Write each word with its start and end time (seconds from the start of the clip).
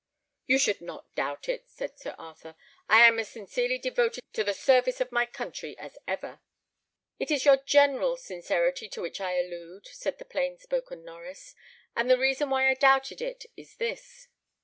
"You 0.47 0.57
should 0.57 0.81
not 0.81 1.13
doubt 1.13 1.47
it," 1.47 1.69
said 1.69 1.99
Sir 1.99 2.15
Arthur; 2.17 2.55
"I 2.89 3.05
am 3.05 3.19
as 3.19 3.29
sincerely 3.29 3.77
devoted 3.77 4.23
to 4.33 4.43
the 4.43 4.55
service 4.55 4.99
of 4.99 5.11
my 5.11 5.27
country 5.27 5.77
as 5.77 5.99
ever." 6.07 6.39
"It 7.19 7.29
is 7.29 7.45
your 7.45 7.57
general 7.57 8.17
sincerity 8.17 8.89
to 8.89 9.01
which 9.03 9.21
I 9.21 9.33
allude," 9.37 9.85
said 9.85 10.17
the 10.17 10.25
plain 10.25 10.57
spoken 10.57 11.03
Norries; 11.03 11.53
"and 11.95 12.09
the 12.09 12.17
reason 12.17 12.49
why 12.49 12.67
I 12.67 12.73
doubted 12.73 13.21
it 13.21 13.45
is 13.55 13.75
this. 13.75 14.27